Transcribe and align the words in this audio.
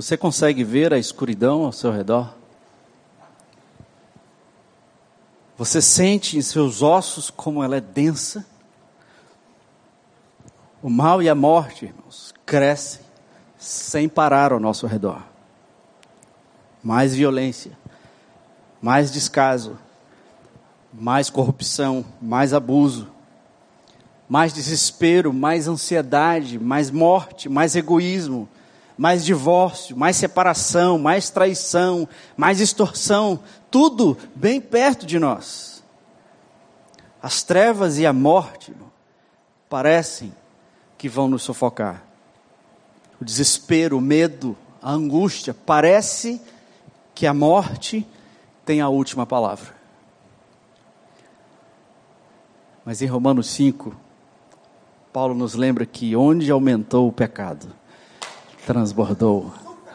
Você 0.00 0.16
consegue 0.16 0.62
ver 0.62 0.94
a 0.94 0.98
escuridão 0.98 1.64
ao 1.64 1.72
seu 1.72 1.90
redor? 1.90 2.32
Você 5.56 5.82
sente 5.82 6.38
em 6.38 6.40
seus 6.40 6.82
ossos 6.82 7.30
como 7.30 7.64
ela 7.64 7.78
é 7.78 7.80
densa? 7.80 8.46
O 10.80 10.88
mal 10.88 11.20
e 11.20 11.28
a 11.28 11.34
morte, 11.34 11.86
irmãos, 11.86 12.32
crescem 12.46 13.00
sem 13.58 14.08
parar 14.08 14.52
ao 14.52 14.60
nosso 14.60 14.86
redor. 14.86 15.20
Mais 16.80 17.12
violência, 17.16 17.76
mais 18.80 19.10
descaso, 19.10 19.76
mais 20.94 21.28
corrupção, 21.28 22.04
mais 22.22 22.54
abuso, 22.54 23.08
mais 24.28 24.52
desespero, 24.52 25.32
mais 25.32 25.66
ansiedade, 25.66 26.56
mais 26.56 26.88
morte, 26.88 27.48
mais 27.48 27.74
egoísmo, 27.74 28.48
mais 28.98 29.24
divórcio, 29.24 29.96
mais 29.96 30.16
separação, 30.16 30.98
mais 30.98 31.30
traição, 31.30 32.08
mais 32.36 32.60
extorsão, 32.60 33.38
tudo 33.70 34.18
bem 34.34 34.60
perto 34.60 35.06
de 35.06 35.20
nós. 35.20 35.84
As 37.22 37.44
trevas 37.44 37.96
e 37.98 38.04
a 38.04 38.12
morte 38.12 38.74
parecem 39.68 40.34
que 40.98 41.08
vão 41.08 41.28
nos 41.28 41.44
sufocar. 41.44 42.02
O 43.20 43.24
desespero, 43.24 43.98
o 43.98 44.00
medo, 44.00 44.56
a 44.82 44.90
angústia, 44.90 45.54
parece 45.54 46.40
que 47.14 47.26
a 47.26 47.32
morte 47.32 48.06
tem 48.64 48.80
a 48.80 48.88
última 48.88 49.24
palavra. 49.24 49.74
Mas 52.84 53.00
em 53.02 53.06
Romanos 53.06 53.48
5, 53.50 53.94
Paulo 55.12 55.34
nos 55.34 55.54
lembra 55.54 55.84
que 55.86 56.16
onde 56.16 56.50
aumentou 56.50 57.08
o 57.08 57.12
pecado, 57.12 57.77
transbordou 58.68 59.50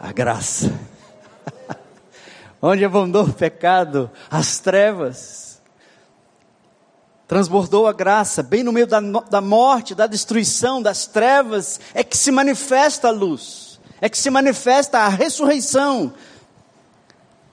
a 0.00 0.10
graça. 0.10 0.72
Onde 2.62 2.82
abundou 2.82 3.24
o 3.24 3.32
pecado, 3.32 4.10
as 4.30 4.58
trevas, 4.58 5.60
transbordou 7.28 7.86
a 7.86 7.92
graça, 7.92 8.42
bem 8.42 8.62
no 8.62 8.72
meio 8.72 8.86
da, 8.86 9.00
da 9.00 9.42
morte, 9.42 9.94
da 9.94 10.06
destruição, 10.06 10.80
das 10.80 11.06
trevas, 11.06 11.78
é 11.92 12.02
que 12.02 12.16
se 12.16 12.30
manifesta 12.30 13.08
a 13.08 13.10
luz, 13.10 13.78
é 14.00 14.08
que 14.08 14.16
se 14.16 14.30
manifesta 14.30 15.00
a 15.00 15.08
ressurreição. 15.08 16.14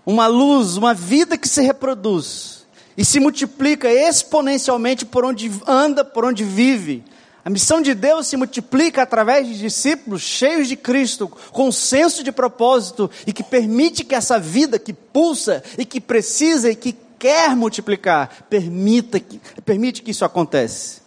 Uma 0.06 0.28
luz, 0.28 0.78
uma 0.78 0.94
vida 0.94 1.38
que 1.38 1.50
se 1.50 1.62
reproduz 1.62 2.66
e 2.96 3.04
se 3.04 3.20
multiplica 3.20 3.92
exponencialmente 3.92 5.06
por 5.06 5.26
onde 5.26 5.52
anda, 5.68 6.06
por 6.06 6.24
onde 6.24 6.46
vive. 6.46 7.04
A 7.44 7.50
missão 7.50 7.82
de 7.82 7.96
Deus 7.96 8.28
se 8.28 8.38
multiplica 8.38 9.02
através 9.02 9.48
de 9.48 9.58
discípulos 9.58 10.22
cheios 10.22 10.68
de 10.68 10.76
Cristo, 10.76 11.28
com 11.52 11.72
senso 11.72 12.24
de 12.24 12.32
propósito 12.32 13.10
e 13.26 13.34
que 13.34 13.42
permite 13.44 14.04
que 14.04 14.14
essa 14.14 14.40
vida 14.40 14.78
que 14.78 14.94
pulsa 14.94 15.64
e 15.78 15.84
que 15.84 16.00
precisa 16.00 16.70
e 16.70 16.76
que 16.76 16.96
quer 17.18 17.56
multiplicar, 17.56 18.46
permita 18.50 19.20
que, 19.20 19.40
permite 19.64 20.02
que 20.02 20.12
isso 20.12 20.26
aconteça. 20.26 21.02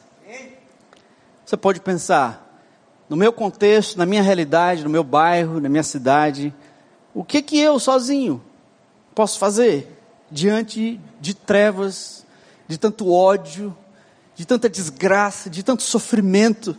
Você 1.45 1.57
pode 1.57 1.81
pensar, 1.81 2.63
no 3.09 3.17
meu 3.17 3.33
contexto, 3.33 3.98
na 3.98 4.07
minha 4.07 4.23
realidade, 4.23 4.83
no 4.83 4.91
meu 4.91 5.05
bairro, 5.05 5.61
na 5.61 5.69
minha 5.69 5.83
cidade, 5.83 6.55
o 7.15 7.23
que 7.23 7.43
que 7.43 7.59
eu 7.59 7.79
sozinho 7.79 8.43
posso 9.15 9.39
fazer 9.39 9.89
diante 10.31 11.01
de 11.21 11.35
trevas, 11.35 12.25
de 12.67 12.79
tanto 12.79 13.13
ódio, 13.13 13.77
de 14.35 14.45
tanta 14.45 14.69
desgraça, 14.69 15.49
de 15.49 15.63
tanto 15.63 15.83
sofrimento. 15.83 16.77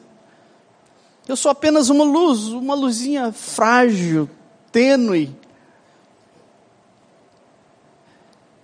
Eu 1.28 1.36
sou 1.36 1.50
apenas 1.50 1.90
uma 1.90 2.04
luz, 2.04 2.48
uma 2.48 2.76
luzinha 2.76 3.32
frágil, 3.32 4.30
tênue. 4.72 5.36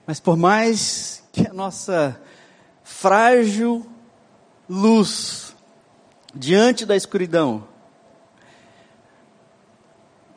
Mas 0.06 0.20
por 0.20 0.36
mais 0.36 1.24
que 1.32 1.48
a 1.48 1.54
nossa 1.54 2.20
frágil 2.84 3.86
luz 4.70 5.56
diante 6.36 6.86
da 6.86 6.96
escuridão, 6.96 7.68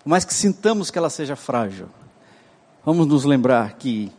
por 0.03 0.09
mais 0.09 0.25
que 0.25 0.33
sintamos 0.33 0.91
que 0.91 0.99
ela 0.99 1.11
seja 1.11 1.35
frágil, 1.35 1.89
vamos 2.85 3.07
nos 3.07 3.25
lembrar 3.25 3.75
que 3.75 4.13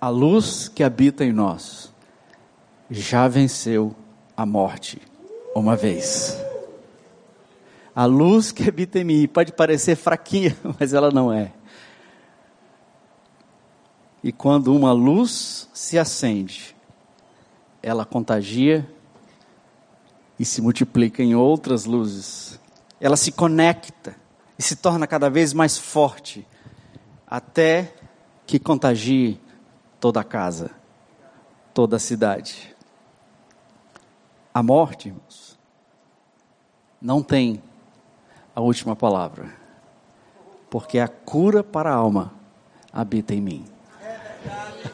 a 0.00 0.08
luz 0.08 0.68
que 0.68 0.82
habita 0.82 1.24
em 1.24 1.32
nós 1.32 1.92
já 2.90 3.28
venceu 3.28 3.94
a 4.36 4.46
morte 4.46 5.00
uma 5.54 5.76
vez. 5.76 6.38
A 7.94 8.04
luz 8.04 8.52
que 8.52 8.68
habita 8.68 8.98
em 8.98 9.04
mim 9.04 9.26
pode 9.26 9.52
parecer 9.52 9.96
fraquinha, 9.96 10.56
mas 10.78 10.92
ela 10.92 11.10
não 11.10 11.32
é. 11.32 11.52
E 14.22 14.32
quando 14.32 14.74
uma 14.74 14.92
luz 14.92 15.68
se 15.72 15.98
acende, 15.98 16.76
ela 17.82 18.04
contagia 18.04 18.88
e 20.38 20.44
se 20.44 20.60
multiplica 20.60 21.22
em 21.22 21.34
outras 21.34 21.84
luzes. 21.84 22.58
Ela 23.00 23.16
se 23.16 23.32
conecta 23.32 24.16
e 24.58 24.62
se 24.62 24.76
torna 24.76 25.06
cada 25.06 25.28
vez 25.28 25.52
mais 25.52 25.78
forte, 25.78 26.46
até 27.26 27.94
que 28.46 28.58
contagie 28.58 29.40
toda 30.00 30.20
a 30.20 30.24
casa, 30.24 30.70
toda 31.74 31.96
a 31.96 32.00
cidade. 32.00 32.76
A 34.58 34.62
morte, 34.64 35.06
irmãos, 35.06 35.56
não 37.00 37.22
tem 37.22 37.62
a 38.56 38.60
última 38.60 38.96
palavra, 38.96 39.54
porque 40.68 40.98
a 40.98 41.06
cura 41.06 41.62
para 41.62 41.92
a 41.92 41.94
alma 41.94 42.34
habita 42.92 43.32
em 43.32 43.40
mim. 43.40 43.64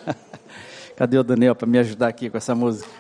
Cadê 0.94 1.16
o 1.16 1.24
Daniel 1.24 1.54
para 1.54 1.66
me 1.66 1.78
ajudar 1.78 2.08
aqui 2.08 2.28
com 2.28 2.36
essa 2.36 2.54
música? 2.54 2.90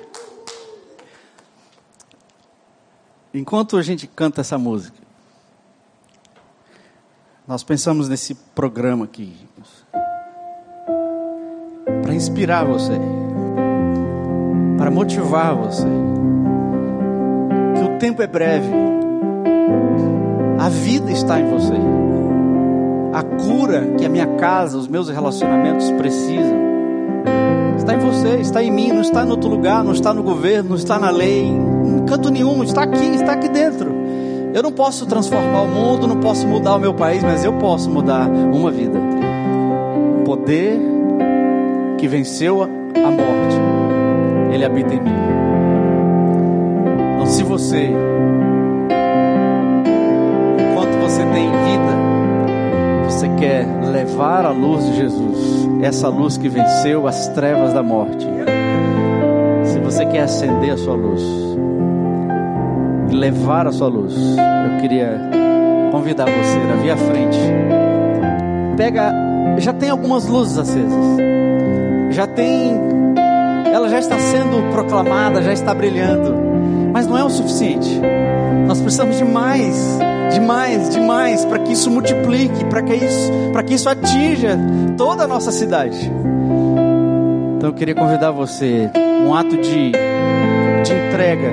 Enquanto 3.34 3.76
a 3.76 3.82
gente 3.82 4.06
canta 4.06 4.40
essa 4.40 4.56
música, 4.56 4.96
nós 7.46 7.62
pensamos 7.62 8.08
nesse 8.08 8.34
programa 8.34 9.04
aqui 9.04 9.36
para 12.02 12.14
inspirar 12.14 12.64
você, 12.64 12.98
para 14.78 14.90
motivar 14.90 15.54
você 15.54 16.24
tempo 17.94 18.22
é 18.22 18.26
breve. 18.26 18.68
A 20.58 20.68
vida 20.68 21.10
está 21.10 21.40
em 21.40 21.48
você. 21.48 21.74
A 23.12 23.22
cura 23.22 23.94
que 23.96 24.04
a 24.04 24.08
minha 24.08 24.26
casa, 24.26 24.76
os 24.76 24.88
meus 24.88 25.08
relacionamentos 25.08 25.90
precisam, 25.92 26.58
está 27.76 27.94
em 27.94 27.98
você, 27.98 28.40
está 28.40 28.62
em 28.62 28.70
mim, 28.70 28.88
não 28.88 29.02
está 29.02 29.24
em 29.24 29.30
outro 29.30 29.48
lugar, 29.48 29.84
não 29.84 29.92
está 29.92 30.12
no 30.12 30.22
governo, 30.22 30.70
não 30.70 30.76
está 30.76 30.98
na 30.98 31.10
lei, 31.10 31.46
em 31.46 32.04
canto 32.06 32.30
nenhum, 32.30 32.62
está 32.64 32.82
aqui, 32.82 33.06
está 33.14 33.32
aqui 33.32 33.48
dentro. 33.48 33.92
Eu 34.52 34.62
não 34.62 34.72
posso 34.72 35.06
transformar 35.06 35.62
o 35.62 35.68
mundo, 35.68 36.06
não 36.06 36.16
posso 36.16 36.46
mudar 36.46 36.76
o 36.76 36.78
meu 36.78 36.94
país, 36.94 37.22
mas 37.22 37.44
eu 37.44 37.52
posso 37.54 37.90
mudar 37.90 38.28
uma 38.28 38.70
vida. 38.70 38.98
O 40.20 40.24
poder 40.24 40.80
que 41.98 42.08
venceu 42.08 42.62
a 42.62 42.66
morte, 42.66 43.56
ele 44.52 44.64
habita 44.64 44.94
em 44.94 45.00
mim 45.00 45.33
se 47.24 47.42
você, 47.42 47.90
enquanto 50.58 50.98
você 51.00 51.22
tem 51.26 51.50
vida, 51.50 53.04
você 53.04 53.28
quer 53.38 53.66
levar 53.90 54.44
a 54.44 54.50
luz 54.50 54.84
de 54.86 54.96
Jesus, 54.96 55.68
essa 55.82 56.08
luz 56.08 56.36
que 56.36 56.48
venceu 56.48 57.06
as 57.06 57.28
trevas 57.28 57.72
da 57.72 57.82
morte, 57.82 58.26
se 59.64 59.78
você 59.80 60.04
quer 60.06 60.22
acender 60.22 60.70
a 60.70 60.76
sua 60.76 60.94
luz 60.94 61.22
levar 63.14 63.66
a 63.66 63.72
sua 63.72 63.88
luz, 63.88 64.14
eu 64.14 64.80
queria 64.80 65.30
convidar 65.90 66.26
você 66.26 66.58
a 66.72 66.76
vir 66.76 66.90
à 66.90 66.96
frente. 66.96 67.38
Pega, 68.76 69.12
já 69.58 69.72
tem 69.72 69.88
algumas 69.88 70.26
luzes 70.26 70.58
acesas, 70.58 71.16
já 72.10 72.26
tem, 72.26 72.78
ela 73.72 73.88
já 73.88 74.00
está 74.00 74.18
sendo 74.18 74.70
proclamada, 74.72 75.42
já 75.42 75.52
está 75.52 75.72
brilhando 75.72 76.53
mas 76.94 77.08
não 77.08 77.18
é 77.18 77.24
o 77.24 77.28
suficiente. 77.28 78.00
Nós 78.68 78.80
precisamos 78.80 79.18
de 79.18 79.24
mais, 79.24 79.98
de 80.32 80.38
mais, 80.38 80.88
de 80.90 81.00
mais, 81.00 81.44
para 81.44 81.58
que 81.58 81.72
isso 81.72 81.90
multiplique, 81.90 82.64
para 82.66 82.82
que 82.82 82.94
isso, 82.94 83.32
para 83.52 83.64
que 83.64 83.74
isso 83.74 83.88
atinja 83.88 84.56
toda 84.96 85.24
a 85.24 85.26
nossa 85.26 85.50
cidade. 85.50 86.08
Então 87.56 87.70
eu 87.70 87.74
queria 87.74 87.96
convidar 87.96 88.30
você, 88.30 88.88
um 89.26 89.34
ato 89.34 89.56
de, 89.56 89.90
de 89.90 90.92
entrega, 90.92 91.50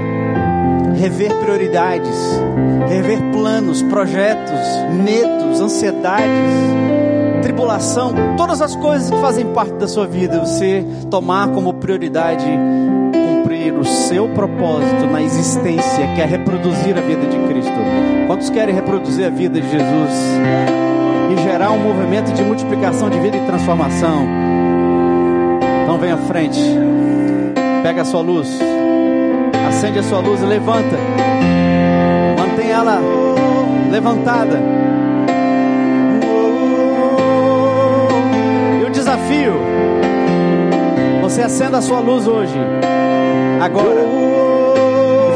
rever 0.96 1.36
prioridades, 1.38 2.40
rever 2.88 3.20
planos, 3.32 3.82
projetos, 3.82 4.62
medos, 4.92 5.60
ansiedades, 5.60 6.30
tribulação, 7.42 8.14
todas 8.38 8.62
as 8.62 8.76
coisas 8.76 9.10
que 9.10 9.18
fazem 9.20 9.48
parte 9.54 9.74
da 9.74 9.88
sua 9.88 10.06
vida, 10.06 10.40
você 10.40 10.86
tomar 11.10 11.48
como 11.48 11.74
prioridade 11.74 12.46
o 13.70 13.86
seu 13.86 14.30
propósito 14.30 15.06
na 15.12 15.22
existência, 15.22 16.08
que 16.16 16.22
é 16.22 16.26
reproduzir 16.26 16.98
a 16.98 17.02
vida 17.02 17.28
de 17.28 17.38
Cristo. 17.48 17.74
Quantos 18.26 18.50
querem 18.50 18.74
reproduzir 18.74 19.26
a 19.26 19.30
vida 19.30 19.60
de 19.60 19.70
Jesus 19.70 20.12
e 21.32 21.44
gerar 21.44 21.72
um 21.72 21.80
movimento 21.80 22.34
de 22.34 22.44
multiplicação 22.44 23.10
de 23.10 23.20
vida 23.20 23.38
e 23.38 23.46
transformação? 23.46 24.26
Então 25.84 25.98
vem 25.98 26.12
à 26.12 26.18
frente, 26.18 26.60
pega 27.84 28.02
a 28.02 28.06
sua 28.06 28.22
luz, 28.22 28.60
acende 29.68 30.00
a 30.00 30.04
sua 30.04 30.20
luz 30.20 30.42
e 30.42 30.46
levanta, 30.46 30.98
mantém 32.38 32.72
ela 32.72 33.00
levantada. 33.92 34.58
E 38.82 38.86
o 38.86 38.90
desafio, 38.90 39.54
você 41.22 41.42
acenda 41.42 41.80
a 41.80 41.82
sua 41.82 42.00
luz 42.00 42.28
hoje, 42.28 42.58
agora 43.62 44.02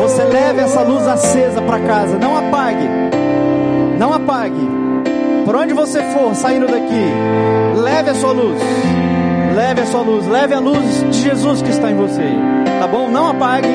você 0.05 0.23
leve 0.23 0.61
essa 0.61 0.81
luz 0.81 1.07
acesa 1.07 1.61
para 1.61 1.79
casa. 1.79 2.17
Não 2.17 2.37
apague. 2.37 2.87
Não 3.97 4.13
apague. 4.13 4.69
Por 5.43 5.55
onde 5.55 5.73
você 5.73 6.01
for 6.03 6.33
saindo 6.35 6.67
daqui, 6.67 7.11
leve 7.75 8.11
a 8.11 8.15
sua 8.15 8.31
luz. 8.31 8.61
Leve 9.55 9.81
a 9.81 9.85
sua 9.85 10.01
luz. 10.01 10.27
Leve 10.27 10.53
a 10.53 10.59
luz 10.59 11.03
de 11.09 11.21
Jesus 11.21 11.61
que 11.61 11.69
está 11.69 11.89
em 11.89 11.95
você. 11.95 12.29
Tá 12.79 12.87
bom? 12.87 13.09
Não 13.09 13.29
apague. 13.29 13.67